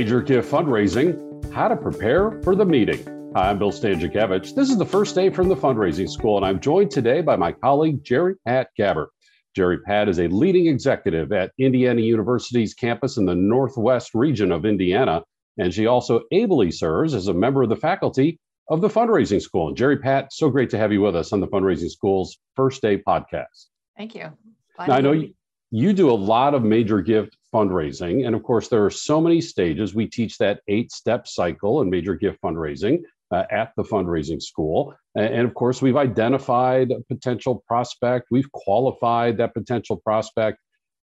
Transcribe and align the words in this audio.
Major 0.00 0.22
Gift 0.22 0.50
Fundraising 0.50 1.52
How 1.52 1.68
to 1.68 1.76
Prepare 1.76 2.40
for 2.40 2.56
the 2.56 2.64
Meeting. 2.64 3.04
Hi, 3.36 3.50
I'm 3.50 3.58
Bill 3.58 3.70
Stanczykiewicz. 3.70 4.54
This 4.54 4.70
is 4.70 4.78
the 4.78 4.86
first 4.86 5.14
day 5.14 5.28
from 5.28 5.48
the 5.48 5.54
fundraising 5.54 6.08
school, 6.08 6.38
and 6.38 6.46
I'm 6.46 6.58
joined 6.58 6.90
today 6.90 7.20
by 7.20 7.36
my 7.36 7.52
colleague, 7.52 8.02
Jerry 8.02 8.36
Pat 8.46 8.68
Gabbert. 8.78 9.08
Jerry 9.54 9.76
Pat 9.82 10.08
is 10.08 10.18
a 10.18 10.28
leading 10.28 10.68
executive 10.68 11.32
at 11.32 11.52
Indiana 11.58 12.00
University's 12.00 12.72
campus 12.72 13.18
in 13.18 13.26
the 13.26 13.34
Northwest 13.34 14.14
region 14.14 14.52
of 14.52 14.64
Indiana, 14.64 15.22
and 15.58 15.74
she 15.74 15.86
also 15.86 16.22
ably 16.32 16.70
serves 16.70 17.12
as 17.12 17.28
a 17.28 17.34
member 17.34 17.62
of 17.62 17.68
the 17.68 17.76
faculty 17.76 18.40
of 18.70 18.80
the 18.80 18.88
fundraising 18.88 19.42
school. 19.42 19.68
And 19.68 19.76
Jerry 19.76 19.98
Pat, 19.98 20.32
so 20.32 20.48
great 20.48 20.70
to 20.70 20.78
have 20.78 20.92
you 20.94 21.02
with 21.02 21.14
us 21.14 21.34
on 21.34 21.40
the 21.40 21.48
fundraising 21.48 21.90
school's 21.90 22.38
first 22.56 22.80
day 22.80 22.96
podcast. 22.96 23.66
Thank 23.98 24.14
you. 24.14 24.30
Now, 24.78 24.94
I 24.94 25.02
know 25.02 25.12
you, 25.12 25.34
you 25.70 25.92
do 25.92 26.10
a 26.10 26.16
lot 26.16 26.54
of 26.54 26.62
major 26.62 27.02
gift 27.02 27.36
fundraising. 27.54 28.26
And 28.26 28.34
of 28.34 28.42
course, 28.42 28.68
there 28.68 28.84
are 28.84 28.90
so 28.90 29.20
many 29.20 29.40
stages. 29.40 29.94
We 29.94 30.06
teach 30.06 30.38
that 30.38 30.60
eight 30.68 30.92
step 30.92 31.26
cycle 31.26 31.82
in 31.82 31.90
major 31.90 32.14
gift 32.14 32.40
fundraising 32.42 33.02
uh, 33.30 33.44
at 33.50 33.72
the 33.76 33.82
fundraising 33.82 34.42
school. 34.42 34.94
And, 35.14 35.46
of 35.46 35.54
course, 35.54 35.82
we've 35.82 35.96
identified 35.96 36.90
a 36.90 37.00
potential 37.08 37.64
prospect, 37.66 38.28
we've 38.30 38.50
qualified 38.52 39.38
that 39.38 39.54
potential 39.54 39.96
prospect. 39.96 40.58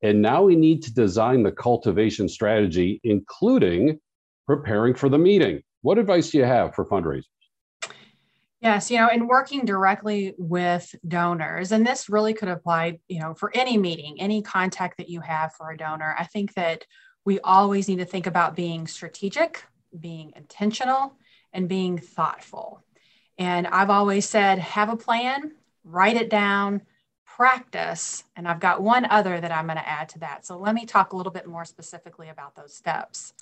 And 0.04 0.22
now 0.22 0.44
we 0.44 0.56
need 0.56 0.82
to 0.84 0.94
design 0.94 1.44
the 1.44 1.52
cultivation 1.52 2.28
strategy, 2.28 3.00
including 3.04 4.00
preparing 4.48 4.96
for 4.96 5.10
the 5.10 5.18
meeting. 5.18 5.62
What 5.82 5.98
advice 5.98 6.32
do 6.32 6.40
you 6.40 6.46
have 6.46 6.74
for 6.74 6.86
fundraisers? 6.86 7.41
Yes, 8.62 8.92
you 8.92 8.98
know, 8.98 9.08
in 9.08 9.28
working 9.28 9.66
directly 9.66 10.36
with 10.38 10.94
donors, 11.08 11.72
and 11.72 11.86
this 11.86 12.10
really 12.10 12.36
could 12.36 12.48
apply, 12.48 13.00
you 13.08 13.20
know, 13.20 13.34
for 13.34 13.52
any 13.56 13.76
meeting, 13.76 14.22
any 14.22 14.44
contact 14.44 14.98
that 14.98 15.10
you 15.10 15.20
have 15.22 15.54
for 15.54 15.72
a 15.72 15.78
donor. 15.78 16.16
I 16.18 16.26
think 16.26 16.54
that 16.54 16.86
we 17.26 17.40
always 17.40 17.88
need 17.88 17.98
to 17.98 18.06
think 18.06 18.28
about 18.28 18.56
being 18.56 18.86
strategic, 18.86 19.64
being 20.00 20.34
intentional, 20.36 21.16
and 21.52 21.68
being 21.68 21.98
thoughtful. 21.98 22.84
And 23.40 23.66
I've 23.66 23.90
always 23.90 24.30
said, 24.30 24.60
have 24.60 24.90
a 24.90 24.96
plan, 24.96 25.54
write 25.84 26.18
it 26.18 26.30
down, 26.30 26.82
practice. 27.26 28.24
And 28.36 28.48
I've 28.48 28.60
got 28.60 28.84
one 28.84 29.06
other 29.06 29.42
that 29.42 29.52
I'm 29.52 29.66
going 29.66 29.78
to 29.78 29.90
add 29.90 30.10
to 30.10 30.20
that. 30.20 30.46
So 30.46 30.60
let 30.60 30.76
me 30.76 30.86
talk 30.86 31.14
a 31.14 31.18
little 31.18 31.32
bit 31.32 31.48
more 31.48 31.66
specifically 31.66 32.30
about 32.30 32.56
those 32.56 32.76
steps. 32.76 33.34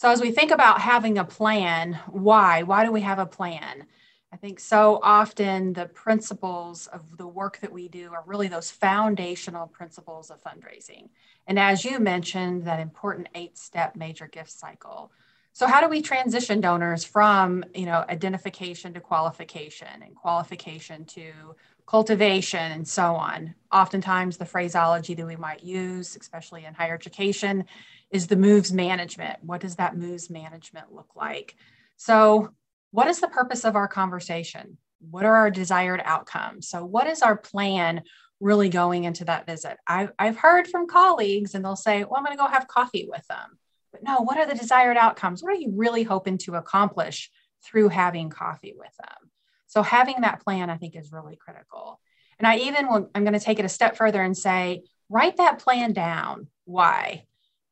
So, 0.00 0.10
as 0.10 0.20
we 0.20 0.32
think 0.32 0.50
about 0.50 0.80
having 0.80 1.16
a 1.16 1.24
plan, 1.24 1.98
why? 2.08 2.64
Why 2.64 2.84
do 2.84 2.92
we 2.92 3.00
have 3.00 3.18
a 3.18 3.24
plan? 3.24 3.86
I 4.34 4.36
think 4.36 4.58
so 4.58 4.98
often 5.00 5.74
the 5.74 5.86
principles 5.86 6.88
of 6.88 7.18
the 7.18 7.26
work 7.26 7.60
that 7.60 7.72
we 7.72 7.86
do 7.86 8.12
are 8.12 8.24
really 8.26 8.48
those 8.48 8.68
foundational 8.68 9.68
principles 9.68 10.28
of 10.28 10.42
fundraising. 10.42 11.10
And 11.46 11.56
as 11.56 11.84
you 11.84 12.00
mentioned, 12.00 12.64
that 12.64 12.80
important 12.80 13.28
eight 13.36 13.56
step 13.56 13.94
major 13.94 14.26
gift 14.26 14.50
cycle. 14.50 15.12
So 15.52 15.68
how 15.68 15.80
do 15.80 15.88
we 15.88 16.02
transition 16.02 16.60
donors 16.60 17.04
from, 17.04 17.64
you 17.76 17.86
know, 17.86 18.04
identification 18.08 18.92
to 18.94 19.00
qualification 19.00 20.02
and 20.02 20.16
qualification 20.16 21.04
to 21.04 21.54
cultivation 21.86 22.72
and 22.72 22.88
so 22.88 23.14
on? 23.14 23.54
Oftentimes 23.70 24.36
the 24.36 24.46
phraseology 24.46 25.14
that 25.14 25.26
we 25.28 25.36
might 25.36 25.62
use, 25.62 26.16
especially 26.20 26.64
in 26.64 26.74
higher 26.74 26.94
education, 26.94 27.66
is 28.10 28.26
the 28.26 28.34
moves 28.34 28.72
management. 28.72 29.38
What 29.44 29.60
does 29.60 29.76
that 29.76 29.96
moves 29.96 30.28
management 30.28 30.92
look 30.92 31.14
like? 31.14 31.54
So 31.96 32.50
what 32.94 33.08
is 33.08 33.18
the 33.18 33.26
purpose 33.26 33.64
of 33.64 33.74
our 33.74 33.88
conversation? 33.88 34.78
What 35.10 35.24
are 35.24 35.34
our 35.34 35.50
desired 35.50 36.00
outcomes? 36.04 36.68
So, 36.68 36.84
what 36.84 37.08
is 37.08 37.22
our 37.22 37.36
plan 37.36 38.02
really 38.38 38.68
going 38.68 39.02
into 39.02 39.24
that 39.24 39.46
visit? 39.46 39.78
I've, 39.84 40.12
I've 40.16 40.36
heard 40.36 40.68
from 40.68 40.86
colleagues 40.86 41.56
and 41.56 41.64
they'll 41.64 41.74
say, 41.74 42.04
Well, 42.04 42.14
I'm 42.16 42.24
going 42.24 42.36
to 42.36 42.40
go 42.40 42.46
have 42.46 42.68
coffee 42.68 43.08
with 43.10 43.26
them. 43.26 43.58
But 43.90 44.04
no, 44.04 44.20
what 44.20 44.38
are 44.38 44.46
the 44.46 44.54
desired 44.54 44.96
outcomes? 44.96 45.42
What 45.42 45.52
are 45.52 45.58
you 45.58 45.72
really 45.74 46.04
hoping 46.04 46.38
to 46.38 46.54
accomplish 46.54 47.32
through 47.64 47.88
having 47.88 48.30
coffee 48.30 48.74
with 48.78 48.96
them? 48.96 49.30
So, 49.66 49.82
having 49.82 50.20
that 50.20 50.44
plan, 50.44 50.70
I 50.70 50.76
think, 50.76 50.94
is 50.94 51.10
really 51.10 51.34
critical. 51.34 51.98
And 52.38 52.46
I 52.46 52.58
even 52.58 52.86
will, 52.86 53.10
I'm 53.12 53.24
going 53.24 53.34
to 53.36 53.44
take 53.44 53.58
it 53.58 53.64
a 53.64 53.68
step 53.68 53.96
further 53.96 54.22
and 54.22 54.38
say, 54.38 54.84
write 55.08 55.38
that 55.38 55.58
plan 55.58 55.94
down. 55.94 56.46
Why? 56.64 57.24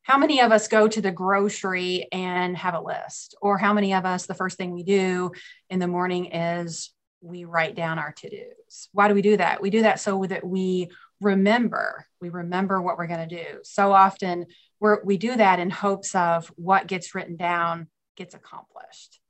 How 0.03 0.19
many 0.19 0.41
of 0.41 0.51
us 0.51 0.69
go 0.69 0.89
to 0.89 1.01
the 1.01 1.13
grocery 1.13 2.09
and 2.11 2.57
have 2.57 2.75
a 2.75 2.81
list? 2.81 3.37
Or 3.41 3.57
how 3.57 3.73
many 3.73 3.95
of 3.95 4.05
us, 4.05 4.27
the 4.27 4.35
first 4.35 4.59
thing 4.59 4.73
we 4.73 4.83
do 4.83 5.33
in 5.71 5.79
the 5.79 5.87
morning 5.87 6.33
is 6.33 6.93
we 7.21 7.45
write 7.45 7.77
down 7.77 7.99
our 7.99 8.13
to 8.13 8.29
dos? 8.29 8.89
Why 8.93 9.09
do 9.09 9.15
we 9.15 9.23
do 9.23 9.37
that? 9.37 9.63
We 9.63 9.71
do 9.71 9.83
that 9.83 10.01
so 10.01 10.25
that 10.25 10.45
we 10.45 10.91
remember, 11.21 12.05
we 12.21 12.31
remember 12.31 12.83
what 12.83 12.99
we're 12.99 13.07
going 13.07 13.29
to 13.29 13.45
do. 13.45 13.61
So 13.63 13.93
often 13.93 14.47
we're, 14.81 15.03
we 15.05 15.17
do 15.19 15.37
that 15.37 15.61
in 15.61 15.71
hopes 15.71 16.15
of 16.17 16.49
what 16.57 16.89
gets 16.89 17.15
written 17.15 17.37
down 17.37 17.87
gets 18.17 18.35
accomplished. 18.35 19.21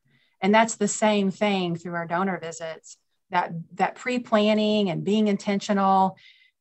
And 0.41 0.54
that's 0.54 0.77
the 0.77 0.89
same 0.89 1.31
thing 1.31 1.77
through 1.77 1.94
our 1.94 2.06
donor 2.06 2.41
visits 2.41 2.97
that, 3.31 3.53
that 3.75 3.94
pre 3.94 4.19
planning 4.19 4.89
and 4.89 5.04
being 5.04 5.28
intentional 5.28 6.16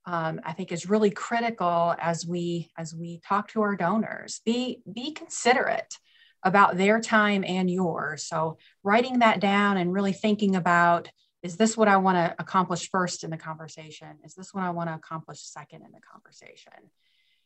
um, 0.05 0.41
I 0.43 0.53
think 0.53 0.71
is 0.71 0.89
really 0.89 1.11
critical 1.11 1.95
as 1.99 2.25
we 2.25 2.71
as 2.77 2.93
we 2.93 3.21
talk 3.27 3.49
to 3.49 3.61
our 3.61 3.75
donors. 3.75 4.41
Be 4.45 4.81
be 4.91 5.11
considerate 5.11 5.93
about 6.43 6.77
their 6.77 6.99
time 6.99 7.43
and 7.45 7.69
yours. 7.69 8.25
So 8.27 8.57
writing 8.83 9.19
that 9.19 9.39
down 9.39 9.77
and 9.77 9.93
really 9.93 10.13
thinking 10.13 10.55
about 10.55 11.09
is 11.43 11.57
this 11.57 11.75
what 11.75 11.87
I 11.87 11.97
want 11.97 12.17
to 12.17 12.35
accomplish 12.39 12.89
first 12.89 13.23
in 13.23 13.31
the 13.31 13.37
conversation? 13.37 14.17
Is 14.23 14.35
this 14.35 14.53
what 14.53 14.63
I 14.63 14.69
want 14.69 14.89
to 14.89 14.95
accomplish 14.95 15.41
second 15.41 15.83
in 15.83 15.91
the 15.91 15.99
conversation? 16.11 16.73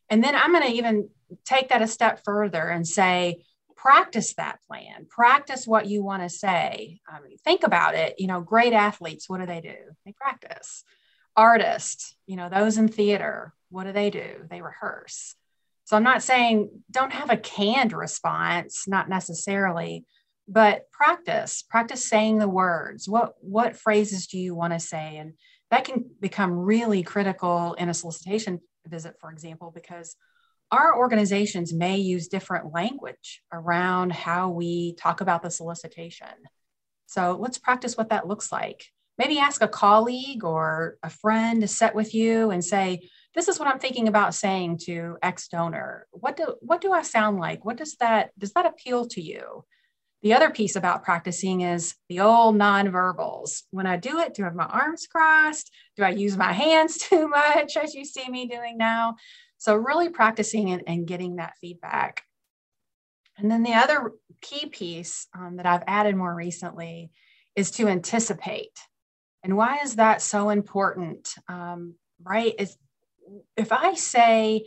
And 0.09 0.23
then 0.23 0.35
I'm 0.35 0.51
going 0.51 0.67
to 0.67 0.77
even 0.77 1.09
take 1.45 1.69
that 1.69 1.81
a 1.81 1.87
step 1.87 2.21
further 2.25 2.67
and 2.67 2.85
say, 2.85 3.45
practice 3.75 4.33
that 4.35 4.59
plan, 4.67 5.05
practice 5.09 5.65
what 5.65 5.87
you 5.87 6.03
want 6.03 6.23
to 6.23 6.29
say. 6.29 6.99
Mean, 7.23 7.37
think 7.37 7.63
about 7.63 7.95
it. 7.95 8.15
You 8.17 8.27
know, 8.27 8.41
great 8.41 8.73
athletes, 8.73 9.29
what 9.29 9.39
do 9.39 9.45
they 9.45 9.61
do? 9.61 9.75
They 10.05 10.11
practice 10.11 10.83
artists, 11.35 12.15
you 12.25 12.35
know, 12.35 12.49
those 12.49 12.77
in 12.77 12.87
theater, 12.87 13.53
what 13.69 13.85
do 13.85 13.91
they 13.91 14.09
do? 14.09 14.45
They 14.49 14.61
rehearse. 14.61 15.35
So 15.85 15.95
I'm 15.95 16.03
not 16.03 16.23
saying 16.23 16.69
don't 16.89 17.13
have 17.13 17.29
a 17.29 17.37
canned 17.37 17.93
response, 17.93 18.87
not 18.87 19.09
necessarily, 19.09 20.05
but 20.47 20.89
practice, 20.91 21.63
practice 21.63 22.03
saying 22.03 22.39
the 22.39 22.49
words. 22.49 23.07
What 23.07 23.33
what 23.39 23.75
phrases 23.75 24.27
do 24.27 24.37
you 24.37 24.55
want 24.55 24.73
to 24.73 24.79
say? 24.79 25.17
And 25.17 25.33
that 25.71 25.85
can 25.85 26.05
become 26.19 26.53
really 26.53 27.03
critical 27.03 27.73
in 27.73 27.89
a 27.89 27.93
solicitation 27.93 28.61
visit, 28.87 29.15
for 29.19 29.31
example, 29.31 29.71
because 29.73 30.15
our 30.71 30.97
organizations 30.97 31.73
may 31.73 31.97
use 31.97 32.27
different 32.27 32.73
language 32.73 33.41
around 33.51 34.11
how 34.11 34.49
we 34.49 34.93
talk 34.93 35.21
about 35.21 35.43
the 35.43 35.51
solicitation. 35.51 36.27
So 37.05 37.37
let's 37.39 37.57
practice 37.57 37.95
what 37.95 38.09
that 38.09 38.27
looks 38.27 38.51
like 38.51 38.87
maybe 39.17 39.39
ask 39.39 39.61
a 39.61 39.67
colleague 39.67 40.43
or 40.43 40.97
a 41.03 41.09
friend 41.09 41.61
to 41.61 41.67
sit 41.67 41.95
with 41.95 42.13
you 42.13 42.51
and 42.51 42.63
say 42.63 43.09
this 43.33 43.47
is 43.47 43.59
what 43.59 43.67
i'm 43.67 43.79
thinking 43.79 44.07
about 44.07 44.33
saying 44.33 44.77
to 44.77 45.17
x 45.21 45.47
donor 45.47 46.07
what 46.11 46.37
do 46.37 46.55
what 46.61 46.81
do 46.81 46.91
i 46.91 47.01
sound 47.01 47.37
like? 47.37 47.63
What 47.65 47.77
does 47.77 47.95
that 47.97 48.31
does 48.37 48.53
that 48.53 48.65
appeal 48.65 49.07
to 49.09 49.21
you? 49.21 49.63
The 50.21 50.33
other 50.33 50.49
piece 50.49 50.75
about 50.75 51.03
practicing 51.03 51.61
is 51.61 51.95
the 52.09 52.21
old 52.21 52.55
nonverbals. 52.55 53.63
When 53.71 53.87
i 53.87 53.97
do 53.97 54.19
it 54.19 54.33
do 54.33 54.43
i 54.43 54.45
have 54.45 54.55
my 54.55 54.65
arms 54.65 55.07
crossed? 55.07 55.71
Do 55.95 56.03
i 56.03 56.09
use 56.09 56.37
my 56.37 56.51
hands 56.65 56.97
too 56.97 57.27
much 57.27 57.77
as 57.77 57.93
you 57.93 58.05
see 58.05 58.27
me 58.29 58.47
doing 58.47 58.77
now? 58.77 59.15
So 59.57 59.75
really 59.75 60.09
practicing 60.09 60.71
and, 60.71 60.83
and 60.85 61.07
getting 61.07 61.37
that 61.37 61.53
feedback. 61.61 62.23
And 63.37 63.49
then 63.49 63.63
the 63.63 63.73
other 63.73 64.11
key 64.41 64.67
piece 64.67 65.27
um, 65.37 65.57
that 65.57 65.65
i've 65.65 65.83
added 65.87 66.15
more 66.15 66.33
recently 66.33 67.11
is 67.55 67.71
to 67.71 67.87
anticipate 67.87 68.77
and 69.45 69.55
why 69.55 69.77
is 69.83 69.97
that 69.97 70.23
so 70.23 70.49
important? 70.49 71.35
Um, 71.47 71.93
right? 72.23 72.55
Is 72.57 72.75
if 73.55 73.71
I 73.71 73.93
say, 73.93 74.65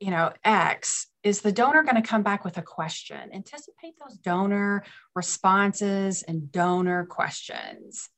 you 0.00 0.10
know, 0.10 0.34
X, 0.44 1.06
is 1.22 1.40
the 1.40 1.50
donor 1.50 1.82
going 1.82 2.00
to 2.00 2.06
come 2.06 2.22
back 2.22 2.44
with 2.44 2.58
a 2.58 2.62
question? 2.62 3.30
Anticipate 3.32 3.94
those 3.98 4.18
donor 4.18 4.84
responses 5.14 6.22
and 6.24 6.52
donor 6.52 7.06
questions. 7.06 8.10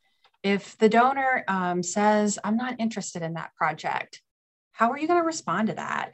If 0.43 0.77
the 0.79 0.89
donor 0.89 1.45
um, 1.47 1.81
says, 1.81 2.41
I'm 2.43 2.57
not 2.57 2.81
interested 2.81 3.23
in 3.23 3.35
that 3.35 3.55
project, 3.55 4.21
how 4.73 4.91
are 4.91 4.99
you 4.99 5.07
going 5.07 5.21
to 5.21 5.27
respond 5.27 5.69
to 5.69 5.75
that? 5.75 6.11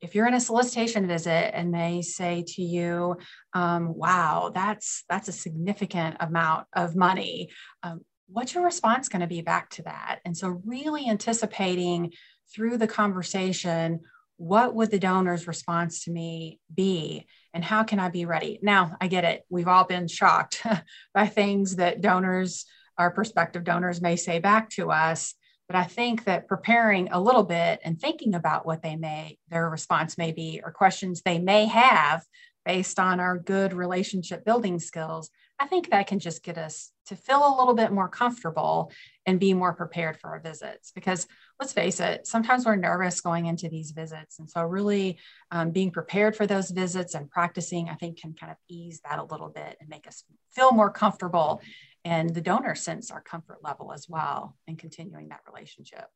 If 0.00 0.14
you're 0.14 0.28
in 0.28 0.34
a 0.34 0.40
solicitation 0.40 1.08
visit 1.08 1.56
and 1.56 1.74
they 1.74 2.02
say 2.02 2.44
to 2.54 2.62
you, 2.62 3.16
um, 3.52 3.94
"Wow, 3.94 4.52
that's 4.54 5.04
that's 5.10 5.28
a 5.28 5.32
significant 5.32 6.16
amount 6.20 6.68
of 6.72 6.96
money," 6.96 7.50
um, 7.82 8.00
what's 8.32 8.54
your 8.54 8.64
response 8.64 9.08
going 9.08 9.20
to 9.20 9.26
be 9.26 9.42
back 9.42 9.70
to 9.70 9.82
that? 9.82 10.20
And 10.24 10.36
so, 10.36 10.60
really 10.64 11.08
anticipating 11.08 12.12
through 12.54 12.78
the 12.78 12.86
conversation, 12.86 14.00
what 14.36 14.74
would 14.74 14.90
the 14.90 14.98
donor's 14.98 15.46
response 15.46 16.04
to 16.04 16.10
me 16.10 16.58
be? 16.74 17.26
And 17.52 17.64
how 17.64 17.82
can 17.82 17.98
I 17.98 18.08
be 18.08 18.24
ready? 18.24 18.58
Now, 18.62 18.96
I 19.00 19.08
get 19.08 19.24
it. 19.24 19.44
We've 19.50 19.68
all 19.68 19.84
been 19.84 20.08
shocked 20.08 20.62
by 21.14 21.26
things 21.26 21.76
that 21.76 22.00
donors, 22.00 22.64
our 22.96 23.10
prospective 23.10 23.64
donors, 23.64 24.00
may 24.00 24.16
say 24.16 24.38
back 24.38 24.70
to 24.70 24.90
us. 24.90 25.34
But 25.68 25.76
I 25.76 25.84
think 25.84 26.24
that 26.24 26.48
preparing 26.48 27.12
a 27.12 27.20
little 27.20 27.44
bit 27.44 27.80
and 27.84 28.00
thinking 28.00 28.34
about 28.34 28.66
what 28.66 28.82
they 28.82 28.96
may, 28.96 29.38
their 29.50 29.70
response 29.70 30.18
may 30.18 30.32
be, 30.32 30.60
or 30.64 30.72
questions 30.72 31.22
they 31.22 31.38
may 31.38 31.66
have 31.66 32.24
based 32.64 32.98
on 32.98 33.20
our 33.20 33.38
good 33.38 33.72
relationship 33.72 34.44
building 34.44 34.78
skills, 34.78 35.30
I 35.60 35.66
think 35.66 35.90
that 35.90 36.06
can 36.06 36.18
just 36.18 36.42
get 36.42 36.56
us 36.56 36.90
to 37.06 37.14
feel 37.14 37.46
a 37.46 37.56
little 37.58 37.74
bit 37.74 37.92
more 37.92 38.08
comfortable 38.08 38.90
and 39.26 39.38
be 39.38 39.52
more 39.52 39.74
prepared 39.74 40.18
for 40.18 40.30
our 40.30 40.40
visits. 40.40 40.90
Because 40.90 41.26
let's 41.60 41.74
face 41.74 42.00
it, 42.00 42.26
sometimes 42.26 42.64
we're 42.64 42.76
nervous 42.76 43.20
going 43.20 43.44
into 43.44 43.68
these 43.68 43.90
visits. 43.90 44.38
And 44.38 44.48
so, 44.48 44.62
really 44.62 45.18
um, 45.50 45.70
being 45.70 45.90
prepared 45.90 46.34
for 46.34 46.46
those 46.46 46.70
visits 46.70 47.14
and 47.14 47.30
practicing, 47.30 47.90
I 47.90 47.94
think, 47.94 48.20
can 48.22 48.32
kind 48.32 48.50
of 48.50 48.56
ease 48.70 49.02
that 49.04 49.18
a 49.18 49.24
little 49.24 49.50
bit 49.50 49.76
and 49.80 49.88
make 49.90 50.06
us 50.06 50.24
feel 50.54 50.72
more 50.72 50.90
comfortable. 50.90 51.60
And 52.06 52.34
the 52.34 52.40
donor 52.40 52.74
sense 52.74 53.10
our 53.10 53.20
comfort 53.20 53.58
level 53.62 53.92
as 53.92 54.08
well 54.08 54.56
in 54.66 54.76
continuing 54.76 55.28
that 55.28 55.40
relationship. 55.46 56.06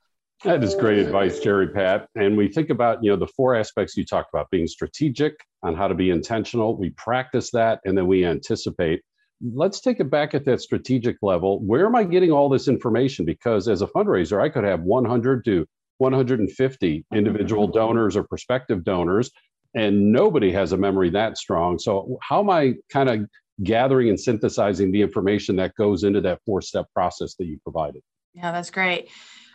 That 0.42 0.64
is 0.64 0.74
great 0.74 0.98
advice, 0.98 1.38
Jerry 1.38 1.68
Pat. 1.68 2.08
And 2.16 2.36
we 2.36 2.48
think 2.48 2.70
about, 2.70 3.04
you 3.04 3.10
know, 3.10 3.16
the 3.16 3.28
four 3.28 3.54
aspects 3.54 3.96
you 3.96 4.04
talked 4.06 4.30
about 4.32 4.50
being 4.50 4.66
strategic 4.66 5.34
on 5.62 5.74
how 5.74 5.86
to 5.86 5.94
be 5.94 6.10
intentional. 6.10 6.76
We 6.76 6.90
practice 6.90 7.50
that 7.52 7.80
and 7.84 7.96
then 7.96 8.06
we 8.06 8.24
anticipate 8.24 9.02
let's 9.52 9.80
take 9.80 10.00
it 10.00 10.10
back 10.10 10.34
at 10.34 10.44
that 10.46 10.60
strategic 10.60 11.16
level. 11.22 11.60
Where 11.60 11.86
am 11.86 11.94
I 11.94 12.04
getting 12.04 12.30
all 12.30 12.48
this 12.48 12.68
information? 12.68 13.24
Because 13.24 13.68
as 13.68 13.82
a 13.82 13.86
fundraiser, 13.86 14.40
I 14.40 14.48
could 14.48 14.64
have 14.64 14.80
100 14.80 15.44
to 15.46 15.66
150 15.98 17.06
individual 17.12 17.68
mm-hmm. 17.68 17.78
donors 17.78 18.16
or 18.16 18.24
prospective 18.24 18.84
donors, 18.84 19.30
and 19.74 20.12
nobody 20.12 20.52
has 20.52 20.72
a 20.72 20.76
memory 20.76 21.10
that 21.10 21.36
strong. 21.36 21.78
So, 21.78 22.18
how 22.22 22.40
am 22.40 22.50
I 22.50 22.74
kind 22.90 23.08
of 23.08 23.28
gathering 23.62 24.08
and 24.08 24.18
synthesizing 24.18 24.90
the 24.92 25.02
information 25.02 25.56
that 25.56 25.74
goes 25.76 26.04
into 26.04 26.20
that 26.22 26.40
four 26.44 26.60
step 26.60 26.86
process 26.94 27.34
that 27.36 27.44
you 27.44 27.58
provided? 27.62 28.02
Yeah, 28.32 28.50
that's 28.50 28.70
great. 28.70 29.08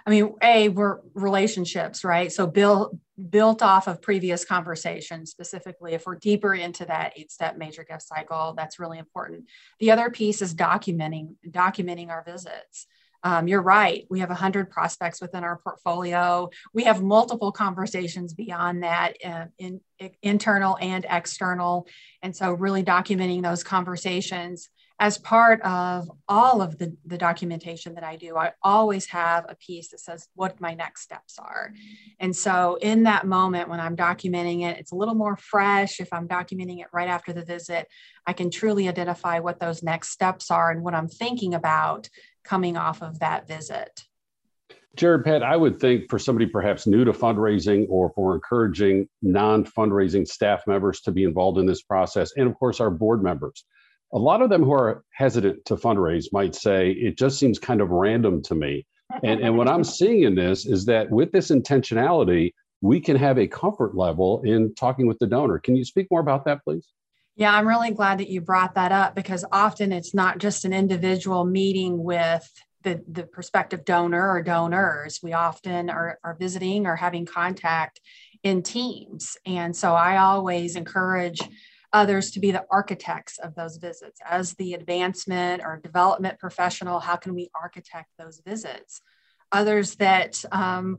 I 0.09 0.11
mean, 0.11 0.33
a 0.41 0.69
we're 0.69 1.01
relationships, 1.13 2.03
right? 2.03 2.31
So 2.31 2.47
built 2.47 2.97
built 3.29 3.61
off 3.61 3.87
of 3.87 4.01
previous 4.01 4.43
conversations. 4.43 5.29
Specifically, 5.29 5.93
if 5.93 6.07
we're 6.07 6.15
deeper 6.15 6.55
into 6.55 6.83
that 6.85 7.13
eight 7.15 7.31
step 7.31 7.59
major 7.59 7.83
gift 7.83 8.01
cycle, 8.01 8.55
that's 8.57 8.79
really 8.79 8.97
important. 8.97 9.45
The 9.79 9.91
other 9.91 10.09
piece 10.09 10.41
is 10.41 10.55
documenting 10.55 11.35
documenting 11.47 12.09
our 12.09 12.23
visits. 12.23 12.87
Um, 13.21 13.47
you're 13.47 13.61
right. 13.61 14.07
We 14.09 14.21
have 14.21 14.29
100 14.29 14.71
prospects 14.71 15.21
within 15.21 15.43
our 15.43 15.57
portfolio. 15.57 16.49
We 16.73 16.85
have 16.85 17.03
multiple 17.03 17.51
conversations 17.51 18.33
beyond 18.33 18.81
that, 18.81 19.13
uh, 19.23 19.45
in, 19.59 19.79
in, 19.99 20.11
internal 20.23 20.75
and 20.81 21.05
external. 21.07 21.85
And 22.23 22.35
so, 22.35 22.53
really 22.53 22.83
documenting 22.83 23.43
those 23.43 23.63
conversations 23.63 24.69
as 24.99 25.17
part 25.17 25.61
of 25.61 26.11
all 26.27 26.61
of 26.61 26.77
the, 26.77 26.95
the 27.05 27.17
documentation 27.17 27.95
that 27.95 28.03
I 28.03 28.17
do, 28.17 28.35
I 28.35 28.51
always 28.61 29.05
have 29.07 29.45
a 29.47 29.55
piece 29.55 29.89
that 29.89 30.01
says 30.01 30.27
what 30.35 30.59
my 30.59 30.73
next 30.73 31.03
steps 31.03 31.39
are. 31.39 31.71
And 32.19 32.35
so, 32.35 32.77
in 32.81 33.03
that 33.03 33.25
moment 33.25 33.69
when 33.69 33.79
I'm 33.79 33.95
documenting 33.95 34.63
it, 34.63 34.77
it's 34.77 34.91
a 34.91 34.95
little 34.95 35.15
more 35.15 35.37
fresh. 35.37 36.01
If 36.01 36.11
I'm 36.11 36.27
documenting 36.27 36.81
it 36.81 36.87
right 36.91 37.07
after 37.07 37.31
the 37.31 37.45
visit, 37.45 37.87
I 38.27 38.33
can 38.33 38.51
truly 38.51 38.89
identify 38.89 39.39
what 39.39 39.59
those 39.59 39.81
next 39.81 40.09
steps 40.09 40.51
are 40.51 40.69
and 40.69 40.83
what 40.83 40.93
I'm 40.93 41.07
thinking 41.07 41.53
about 41.53 42.09
coming 42.43 42.75
off 42.75 43.01
of 43.01 43.19
that 43.19 43.47
visit. 43.47 44.03
Jerry 44.97 45.23
Pat, 45.23 45.43
I 45.43 45.55
would 45.55 45.79
think 45.79 46.09
for 46.09 46.19
somebody 46.19 46.45
perhaps 46.45 46.85
new 46.85 47.05
to 47.05 47.13
fundraising 47.13 47.85
or 47.89 48.11
for 48.15 48.35
encouraging 48.35 49.07
non 49.21 49.63
fundraising 49.63 50.27
staff 50.27 50.67
members 50.67 50.99
to 51.01 51.11
be 51.11 51.23
involved 51.23 51.57
in 51.57 51.65
this 51.65 51.83
process, 51.83 52.33
and 52.35 52.47
of 52.47 52.55
course, 52.55 52.81
our 52.81 52.89
board 52.89 53.23
members 53.23 53.63
a 54.13 54.17
lot 54.17 54.41
of 54.41 54.49
them 54.49 54.63
who 54.63 54.73
are 54.73 55.03
hesitant 55.11 55.65
to 55.65 55.75
fundraise 55.75 56.25
might 56.31 56.55
say 56.55 56.91
it 56.91 57.17
just 57.17 57.37
seems 57.39 57.59
kind 57.59 57.81
of 57.81 57.89
random 57.89 58.41
to 58.43 58.55
me. 58.55 58.85
And, 59.23 59.41
and 59.41 59.57
what 59.57 59.67
I'm 59.67 59.83
seeing 59.99 60.23
in 60.23 60.35
this 60.35 60.65
is 60.65 60.85
that 60.85 61.09
with 61.09 61.31
this 61.31 61.51
intentionality, 61.51 62.53
we 62.81 62.99
can 62.99 63.15
have 63.17 63.37
a 63.37 63.47
comfort 63.47 63.95
level 63.95 64.41
in 64.43 64.73
talking 64.75 65.07
with 65.07 65.19
the 65.19 65.27
donor. 65.27 65.59
Can 65.59 65.75
you 65.75 65.83
speak 65.83 66.07
more 66.09 66.21
about 66.21 66.45
that, 66.45 66.63
please? 66.63 66.87
Yeah, 67.35 67.53
I'm 67.55 67.67
really 67.67 67.91
glad 67.91 68.19
that 68.19 68.29
you 68.29 68.41
brought 68.41 68.75
that 68.75 68.91
up 68.91 69.15
because 69.15 69.45
often 69.51 69.91
it's 69.91 70.13
not 70.13 70.39
just 70.39 70.65
an 70.65 70.73
individual 70.73 71.45
meeting 71.45 72.03
with 72.03 72.49
the, 72.83 73.01
the 73.07 73.23
prospective 73.23 73.85
donor 73.85 74.29
or 74.29 74.41
donors. 74.41 75.19
We 75.21 75.33
often 75.33 75.89
are, 75.89 76.19
are 76.23 76.35
visiting 76.39 76.85
or 76.85 76.95
having 76.95 77.25
contact 77.25 77.99
in 78.43 78.63
teams. 78.63 79.37
And 79.45 79.75
so 79.75 79.93
I 79.93 80.17
always 80.17 80.75
encourage 80.75 81.41
others 81.91 82.31
to 82.31 82.39
be 82.39 82.51
the 82.51 82.65
architects 82.69 83.37
of 83.39 83.55
those 83.55 83.77
visits. 83.77 84.19
As 84.25 84.53
the 84.53 84.73
advancement 84.73 85.61
or 85.63 85.77
development 85.77 86.39
professional, 86.39 86.99
how 86.99 87.15
can 87.15 87.33
we 87.33 87.49
architect 87.55 88.09
those 88.17 88.41
visits? 88.45 89.01
Others 89.51 89.95
that 89.95 90.43
um, 90.51 90.97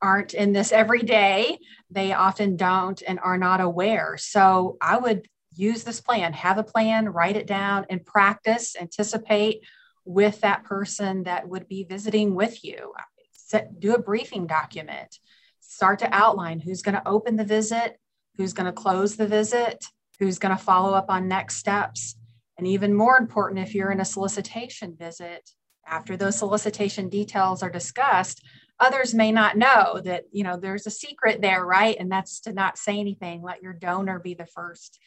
aren't 0.00 0.34
in 0.34 0.52
this 0.52 0.72
every 0.72 1.02
day, 1.02 1.58
they 1.90 2.12
often 2.12 2.56
don't 2.56 3.00
and 3.06 3.20
are 3.20 3.38
not 3.38 3.60
aware. 3.60 4.16
So 4.18 4.76
I 4.80 4.98
would 4.98 5.28
use 5.54 5.84
this 5.84 6.00
plan, 6.00 6.32
have 6.32 6.58
a 6.58 6.64
plan, 6.64 7.08
write 7.08 7.36
it 7.36 7.46
down, 7.46 7.86
and 7.88 8.04
practice, 8.04 8.74
anticipate 8.80 9.60
with 10.04 10.40
that 10.40 10.64
person 10.64 11.22
that 11.24 11.48
would 11.48 11.68
be 11.68 11.84
visiting 11.84 12.34
with 12.34 12.64
you. 12.64 12.92
Set, 13.32 13.78
do 13.78 13.94
a 13.94 14.02
briefing 14.02 14.46
document, 14.46 15.18
start 15.60 16.00
to 16.00 16.12
outline 16.12 16.58
who's 16.58 16.82
going 16.82 16.94
to 16.96 17.08
open 17.08 17.36
the 17.36 17.44
visit, 17.44 17.98
who's 18.36 18.52
going 18.52 18.66
to 18.66 18.72
close 18.72 19.16
the 19.16 19.26
visit, 19.26 19.84
who's 20.22 20.38
going 20.38 20.56
to 20.56 20.62
follow 20.62 20.94
up 20.94 21.06
on 21.08 21.26
next 21.28 21.56
steps. 21.56 22.14
And 22.56 22.66
even 22.66 22.94
more 22.94 23.18
important, 23.18 23.60
if 23.60 23.74
you're 23.74 23.90
in 23.90 24.00
a 24.00 24.04
solicitation 24.04 24.94
visit, 24.96 25.50
after 25.86 26.16
those 26.16 26.38
solicitation 26.38 27.08
details 27.08 27.62
are 27.62 27.70
discussed, 27.70 28.46
others 28.78 29.14
may 29.14 29.32
not 29.32 29.56
know 29.56 30.00
that, 30.04 30.24
you 30.30 30.44
know, 30.44 30.56
there's 30.56 30.86
a 30.86 30.90
secret 30.90 31.40
there, 31.40 31.64
right? 31.64 31.96
And 31.98 32.10
that's 32.10 32.40
to 32.40 32.52
not 32.52 32.78
say 32.78 33.00
anything. 33.00 33.42
Let 33.42 33.62
your 33.62 33.72
donor 33.72 34.20
be 34.20 34.34
the 34.34 34.46
first 34.46 35.00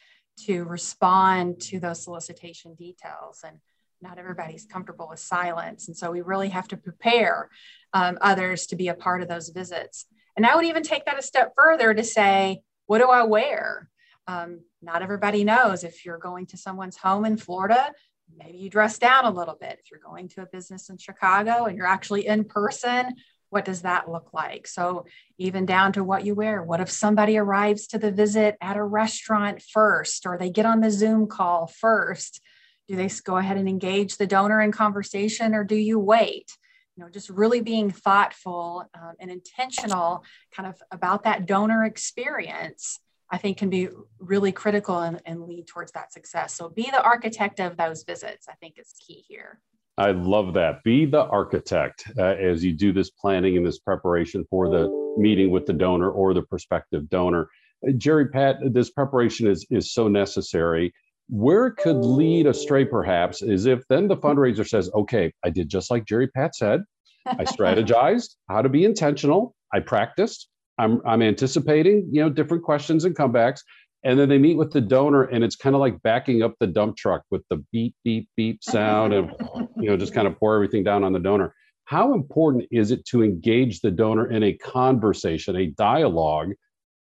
to 0.44 0.64
respond 0.64 1.60
to 1.62 1.80
those 1.80 2.04
solicitation 2.04 2.74
details. 2.74 3.40
And 3.42 3.58
not 4.02 4.18
everybody's 4.18 4.66
comfortable 4.66 5.08
with 5.08 5.18
silence. 5.18 5.88
And 5.88 5.96
so 5.96 6.10
we 6.10 6.20
really 6.20 6.50
have 6.50 6.68
to 6.68 6.76
prepare 6.76 7.48
um, 7.94 8.18
others 8.20 8.66
to 8.66 8.76
be 8.76 8.88
a 8.88 8.94
part 8.94 9.22
of 9.22 9.28
those 9.28 9.48
visits. 9.48 10.04
And 10.36 10.44
I 10.44 10.54
would 10.54 10.66
even 10.66 10.82
take 10.82 11.06
that 11.06 11.18
a 11.18 11.22
step 11.22 11.54
further 11.56 11.94
to 11.94 12.04
say, 12.04 12.60
what 12.84 12.98
do 12.98 13.08
I 13.08 13.22
wear? 13.22 13.88
Um, 14.28 14.60
not 14.82 15.02
everybody 15.02 15.44
knows 15.44 15.84
if 15.84 16.04
you're 16.04 16.18
going 16.18 16.46
to 16.46 16.56
someone's 16.56 16.96
home 16.96 17.24
in 17.24 17.36
Florida, 17.36 17.92
maybe 18.36 18.58
you 18.58 18.70
dress 18.70 18.98
down 18.98 19.24
a 19.24 19.30
little 19.30 19.56
bit. 19.60 19.78
If 19.82 19.90
you're 19.90 20.00
going 20.00 20.28
to 20.30 20.42
a 20.42 20.46
business 20.46 20.88
in 20.90 20.98
Chicago 20.98 21.66
and 21.66 21.76
you're 21.76 21.86
actually 21.86 22.26
in 22.26 22.44
person, 22.44 23.14
what 23.50 23.64
does 23.64 23.82
that 23.82 24.10
look 24.10 24.32
like? 24.32 24.66
So, 24.66 25.06
even 25.38 25.66
down 25.66 25.92
to 25.92 26.04
what 26.04 26.24
you 26.24 26.34
wear. 26.34 26.62
What 26.62 26.80
if 26.80 26.90
somebody 26.90 27.38
arrives 27.38 27.86
to 27.88 27.98
the 27.98 28.10
visit 28.10 28.56
at 28.60 28.76
a 28.76 28.82
restaurant 28.82 29.62
first, 29.62 30.26
or 30.26 30.36
they 30.36 30.50
get 30.50 30.66
on 30.66 30.80
the 30.80 30.90
Zoom 30.90 31.26
call 31.26 31.66
first? 31.66 32.40
Do 32.88 32.96
they 32.96 33.08
go 33.24 33.36
ahead 33.36 33.56
and 33.56 33.68
engage 33.68 34.16
the 34.16 34.26
donor 34.26 34.60
in 34.60 34.72
conversation, 34.72 35.54
or 35.54 35.64
do 35.64 35.76
you 35.76 35.98
wait? 35.98 36.56
You 36.96 37.04
know, 37.04 37.10
just 37.10 37.30
really 37.30 37.60
being 37.60 37.90
thoughtful 37.90 38.84
um, 38.94 39.14
and 39.20 39.30
intentional 39.30 40.24
kind 40.52 40.68
of 40.68 40.82
about 40.90 41.24
that 41.24 41.46
donor 41.46 41.84
experience 41.84 42.98
I 43.30 43.38
think 43.38 43.56
can 43.56 43.70
be 43.70 43.88
really 44.18 44.52
critical 44.52 45.00
and, 45.00 45.20
and 45.26 45.46
lead 45.46 45.66
towards 45.66 45.92
that 45.92 46.12
success. 46.12 46.54
So 46.54 46.68
be 46.68 46.84
the 46.84 47.02
architect 47.02 47.60
of 47.60 47.76
those 47.76 48.04
visits, 48.04 48.46
I 48.48 48.54
think 48.54 48.78
is 48.78 48.94
key 49.04 49.24
here. 49.26 49.60
I 49.98 50.10
love 50.10 50.52
that. 50.54 50.84
Be 50.84 51.06
the 51.06 51.24
architect 51.24 52.04
uh, 52.18 52.22
as 52.22 52.62
you 52.62 52.72
do 52.72 52.92
this 52.92 53.10
planning 53.10 53.56
and 53.56 53.66
this 53.66 53.78
preparation 53.78 54.44
for 54.50 54.68
the 54.68 54.88
meeting 55.16 55.50
with 55.50 55.64
the 55.66 55.72
donor 55.72 56.10
or 56.10 56.34
the 56.34 56.42
prospective 56.42 57.08
donor. 57.08 57.48
Uh, 57.86 57.92
Jerry 57.92 58.28
Pat, 58.28 58.56
this 58.72 58.90
preparation 58.90 59.46
is, 59.46 59.66
is 59.70 59.92
so 59.92 60.06
necessary. 60.06 60.92
Where 61.28 61.66
it 61.66 61.76
could 61.76 62.04
lead 62.04 62.46
astray, 62.46 62.84
perhaps, 62.84 63.42
is 63.42 63.66
if 63.66 63.82
then 63.88 64.06
the 64.06 64.16
fundraiser 64.16 64.68
says, 64.68 64.90
okay, 64.94 65.32
I 65.44 65.50
did 65.50 65.68
just 65.68 65.90
like 65.90 66.04
Jerry 66.04 66.28
Pat 66.28 66.54
said. 66.54 66.82
I 67.26 67.44
strategized 67.44 68.36
how 68.48 68.62
to 68.62 68.68
be 68.68 68.84
intentional. 68.84 69.56
I 69.72 69.80
practiced. 69.80 70.48
I'm 70.78 71.00
I'm 71.06 71.22
anticipating, 71.22 72.08
you 72.10 72.22
know, 72.22 72.30
different 72.30 72.62
questions 72.62 73.04
and 73.04 73.16
comebacks. 73.16 73.60
And 74.04 74.18
then 74.18 74.28
they 74.28 74.38
meet 74.38 74.56
with 74.56 74.72
the 74.72 74.80
donor, 74.80 75.24
and 75.24 75.42
it's 75.42 75.56
kind 75.56 75.74
of 75.74 75.80
like 75.80 76.00
backing 76.02 76.42
up 76.42 76.54
the 76.60 76.66
dump 76.66 76.96
truck 76.96 77.22
with 77.30 77.42
the 77.50 77.64
beep, 77.72 77.94
beep, 78.04 78.28
beep 78.36 78.62
sound, 78.62 79.12
and 79.12 79.32
you 79.76 79.90
know, 79.90 79.96
just 79.96 80.14
kind 80.14 80.28
of 80.28 80.38
pour 80.38 80.54
everything 80.54 80.84
down 80.84 81.02
on 81.02 81.12
the 81.12 81.18
donor. 81.18 81.54
How 81.86 82.14
important 82.14 82.66
is 82.70 82.90
it 82.90 83.04
to 83.06 83.24
engage 83.24 83.80
the 83.80 83.90
donor 83.90 84.30
in 84.30 84.42
a 84.42 84.52
conversation, 84.52 85.56
a 85.56 85.66
dialogue, 85.66 86.52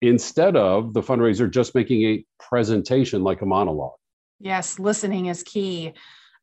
instead 0.02 0.56
of 0.56 0.94
the 0.94 1.02
fundraiser 1.02 1.50
just 1.50 1.76
making 1.76 2.04
a 2.04 2.26
presentation 2.40 3.24
like 3.24 3.42
a 3.42 3.46
monologue? 3.46 3.98
Yes, 4.40 4.80
listening 4.80 5.26
is 5.26 5.44
key 5.44 5.94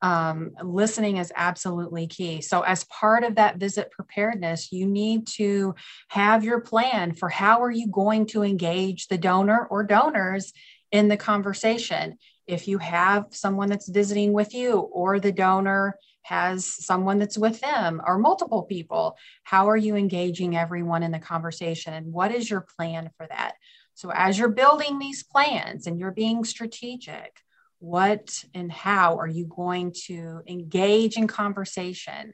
um, 0.02 0.50
listening 0.62 1.18
is 1.18 1.32
absolutely 1.34 2.08
key. 2.08 2.40
So, 2.40 2.62
as 2.62 2.84
part 2.84 3.22
of 3.22 3.36
that 3.36 3.58
visit 3.58 3.92
preparedness, 3.92 4.72
you 4.72 4.86
need 4.86 5.28
to 5.38 5.74
have 6.08 6.44
your 6.44 6.60
plan 6.60 7.14
for 7.14 7.28
how 7.28 7.62
are 7.62 7.70
you 7.70 7.86
going 7.86 8.26
to 8.26 8.42
engage 8.42 9.06
the 9.06 9.16
donor 9.16 9.66
or 9.70 9.84
donors 9.84 10.52
in 10.90 11.06
the 11.06 11.16
conversation. 11.16 12.18
If 12.48 12.66
you 12.66 12.78
have 12.78 13.26
someone 13.30 13.68
that's 13.68 13.88
visiting 13.88 14.32
with 14.32 14.52
you 14.52 14.78
or 14.78 15.20
the 15.20 15.32
donor 15.32 15.96
has 16.22 16.66
someone 16.66 17.18
that's 17.18 17.38
with 17.38 17.60
them 17.60 18.02
or 18.04 18.18
multiple 18.18 18.64
people, 18.64 19.16
how 19.44 19.68
are 19.68 19.76
you 19.76 19.94
engaging 19.94 20.56
everyone 20.56 21.04
in 21.04 21.12
the 21.12 21.18
conversation 21.20 21.94
and 21.94 22.12
what 22.12 22.32
is 22.32 22.50
your 22.50 22.66
plan 22.76 23.10
for 23.16 23.26
that? 23.28 23.54
So, 23.94 24.10
as 24.12 24.36
you're 24.36 24.48
building 24.48 24.98
these 24.98 25.22
plans 25.22 25.86
and 25.86 26.00
you're 26.00 26.10
being 26.10 26.44
strategic, 26.44 27.36
what 27.82 28.44
and 28.54 28.70
how 28.70 29.18
are 29.18 29.26
you 29.28 29.44
going 29.44 29.92
to 30.06 30.40
engage 30.46 31.16
in 31.16 31.26
conversation? 31.26 32.32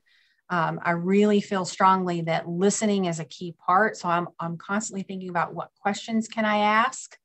Um, 0.50 0.78
I 0.83 0.93
really 0.93 1.40
feel 1.40 1.64
strongly 1.64 2.23
that 2.23 2.49
listening 2.49 3.07
is 3.07 3.19
a 3.19 3.25
key 3.25 3.55
part. 3.59 3.97
So, 3.97 4.09
I'm, 4.09 4.28
I'm 4.38 4.57
constantly 4.59 5.02
thinking 5.02 5.31
about 5.31 5.55
what 5.55 5.71
questions 5.81 6.28
can 6.28 6.45
I 6.45 6.59
ask? 6.59 7.17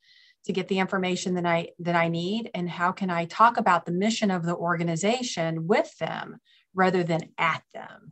to 0.45 0.51
get 0.51 0.67
the 0.67 0.79
information 0.79 1.35
that 1.35 1.45
I 1.45 1.69
that 1.79 1.95
I 1.95 2.09
need 2.09 2.51
and 2.53 2.69
how 2.69 2.91
can 2.91 3.09
I 3.09 3.23
talk 3.23 3.55
about 3.55 3.85
the 3.85 3.93
mission 3.93 4.29
of 4.29 4.43
the 4.43 4.53
organization 4.53 5.67
with 5.67 5.97
them 5.99 6.41
rather 6.73 7.01
than 7.01 7.29
at 7.37 7.63
them 7.73 8.09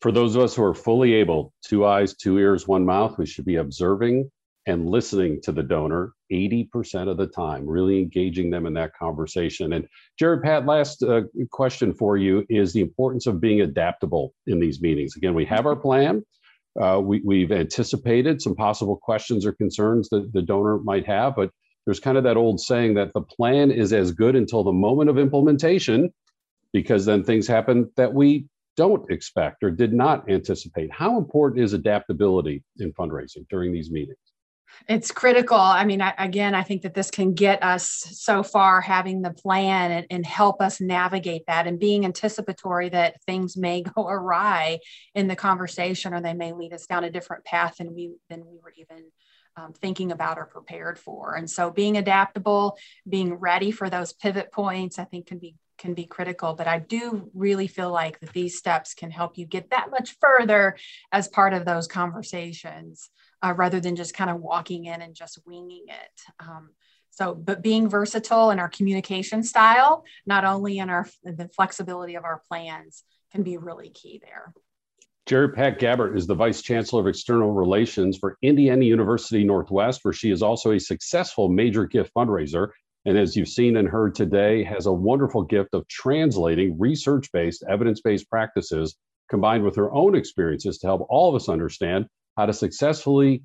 for 0.00 0.12
those 0.12 0.34
of 0.34 0.42
us 0.42 0.54
who 0.54 0.64
are 0.64 0.74
fully 0.74 1.14
able, 1.14 1.52
two 1.62 1.84
eyes, 1.84 2.14
two 2.14 2.38
ears, 2.38 2.66
one 2.66 2.84
mouth, 2.84 3.18
we 3.18 3.26
should 3.26 3.44
be 3.44 3.56
observing 3.56 4.30
and 4.70 4.88
listening 4.88 5.40
to 5.42 5.50
the 5.50 5.64
donor 5.64 6.12
80% 6.32 7.10
of 7.10 7.16
the 7.16 7.26
time, 7.26 7.66
really 7.66 7.98
engaging 7.98 8.50
them 8.50 8.66
in 8.66 8.74
that 8.74 8.94
conversation. 8.96 9.72
And 9.72 9.88
Jerry 10.16 10.40
Pat, 10.40 10.64
last 10.64 11.02
uh, 11.02 11.22
question 11.50 11.92
for 11.92 12.16
you 12.16 12.46
is 12.48 12.72
the 12.72 12.80
importance 12.80 13.26
of 13.26 13.40
being 13.40 13.62
adaptable 13.62 14.32
in 14.46 14.60
these 14.60 14.80
meetings. 14.80 15.16
Again, 15.16 15.34
we 15.34 15.44
have 15.46 15.66
our 15.66 15.74
plan. 15.74 16.24
Uh, 16.80 17.00
we, 17.02 17.40
have 17.40 17.50
anticipated 17.50 18.40
some 18.40 18.54
possible 18.54 18.96
questions 18.96 19.44
or 19.44 19.52
concerns 19.52 20.08
that 20.10 20.32
the 20.32 20.42
donor 20.42 20.78
might 20.78 21.04
have, 21.04 21.34
but 21.34 21.50
there's 21.84 21.98
kind 21.98 22.16
of 22.16 22.22
that 22.22 22.36
old 22.36 22.60
saying 22.60 22.94
that 22.94 23.12
the 23.12 23.22
plan 23.22 23.72
is 23.72 23.92
as 23.92 24.12
good 24.12 24.36
until 24.36 24.62
the 24.62 24.72
moment 24.72 25.10
of 25.10 25.18
implementation, 25.18 26.12
because 26.72 27.04
then 27.04 27.24
things 27.24 27.48
happen 27.48 27.90
that 27.96 28.14
we 28.14 28.46
don't 28.76 29.10
expect 29.10 29.64
or 29.64 29.70
did 29.72 29.92
not 29.92 30.30
anticipate. 30.30 30.92
How 30.92 31.18
important 31.18 31.60
is 31.60 31.72
adaptability 31.72 32.62
in 32.78 32.92
fundraising 32.92 33.48
during 33.48 33.72
these 33.72 33.90
meetings? 33.90 34.29
It's 34.88 35.10
critical. 35.10 35.56
I 35.56 35.84
mean, 35.84 36.00
I, 36.00 36.14
again, 36.18 36.54
I 36.54 36.62
think 36.62 36.82
that 36.82 36.94
this 36.94 37.10
can 37.10 37.34
get 37.34 37.62
us 37.62 37.86
so 38.12 38.42
far 38.42 38.80
having 38.80 39.22
the 39.22 39.32
plan 39.32 39.90
and, 39.90 40.06
and 40.10 40.26
help 40.26 40.60
us 40.60 40.80
navigate 40.80 41.42
that 41.46 41.66
and 41.66 41.78
being 41.78 42.04
anticipatory 42.04 42.88
that 42.88 43.22
things 43.24 43.56
may 43.56 43.82
go 43.94 44.08
awry 44.08 44.78
in 45.14 45.28
the 45.28 45.36
conversation 45.36 46.14
or 46.14 46.20
they 46.20 46.34
may 46.34 46.52
lead 46.52 46.72
us 46.72 46.86
down 46.86 47.04
a 47.04 47.10
different 47.10 47.44
path 47.44 47.76
than 47.78 47.94
we 47.94 48.12
than 48.28 48.44
we 48.46 48.58
were 48.62 48.72
even 48.76 49.04
um, 49.56 49.72
thinking 49.72 50.12
about 50.12 50.38
or 50.38 50.46
prepared 50.46 50.98
for. 50.98 51.34
And 51.34 51.50
so 51.50 51.70
being 51.70 51.96
adaptable, 51.96 52.78
being 53.08 53.34
ready 53.34 53.70
for 53.70 53.90
those 53.90 54.12
pivot 54.12 54.52
points, 54.52 54.98
I 54.98 55.04
think 55.04 55.26
can 55.26 55.38
be 55.38 55.56
can 55.78 55.94
be 55.94 56.04
critical, 56.04 56.54
but 56.54 56.66
I 56.66 56.78
do 56.78 57.30
really 57.32 57.66
feel 57.66 57.90
like 57.90 58.20
that 58.20 58.34
these 58.34 58.58
steps 58.58 58.92
can 58.92 59.10
help 59.10 59.38
you 59.38 59.46
get 59.46 59.70
that 59.70 59.90
much 59.90 60.14
further 60.20 60.76
as 61.10 61.26
part 61.26 61.54
of 61.54 61.64
those 61.64 61.86
conversations 61.86 63.08
uh, 63.42 63.54
rather 63.56 63.80
than 63.80 63.96
just 63.96 64.14
kind 64.14 64.30
of 64.30 64.40
walking 64.40 64.86
in 64.86 65.02
and 65.02 65.14
just 65.14 65.38
winging 65.46 65.84
it. 65.88 66.20
Um, 66.40 66.70
so, 67.10 67.34
but 67.34 67.62
being 67.62 67.88
versatile 67.88 68.50
in 68.50 68.58
our 68.58 68.68
communication 68.68 69.42
style, 69.42 70.04
not 70.26 70.44
only 70.44 70.78
in 70.78 70.90
our 70.90 71.06
the 71.24 71.48
flexibility 71.48 72.14
of 72.14 72.24
our 72.24 72.42
plans, 72.48 73.02
can 73.32 73.42
be 73.42 73.56
really 73.56 73.90
key 73.90 74.20
there. 74.22 74.52
Jerry 75.26 75.50
Pat 75.50 75.78
Gabbert 75.78 76.16
is 76.16 76.26
the 76.26 76.34
Vice 76.34 76.62
Chancellor 76.62 77.02
of 77.02 77.06
External 77.06 77.52
Relations 77.52 78.16
for 78.16 78.36
Indiana 78.42 78.84
University 78.84 79.44
Northwest, 79.44 80.00
where 80.02 80.14
she 80.14 80.30
is 80.30 80.42
also 80.42 80.72
a 80.72 80.80
successful 80.80 81.48
major 81.48 81.84
gift 81.84 82.12
fundraiser 82.16 82.70
and 83.06 83.16
as 83.16 83.34
you've 83.34 83.48
seen 83.48 83.76
and 83.76 83.88
heard 83.88 84.14
today, 84.14 84.62
has 84.64 84.86
a 84.86 84.92
wonderful 84.92 85.42
gift 85.42 85.70
of 85.72 85.88
translating 85.88 86.78
research 86.78 87.32
based, 87.32 87.64
evidence 87.68 88.00
based 88.02 88.28
practices 88.28 88.96
combined 89.30 89.64
with 89.64 89.76
her 89.76 89.92
own 89.92 90.14
experiences 90.14 90.78
to 90.78 90.86
help 90.86 91.06
all 91.08 91.28
of 91.28 91.34
us 91.34 91.48
understand 91.48 92.06
how 92.36 92.46
to 92.46 92.52
successfully 92.52 93.42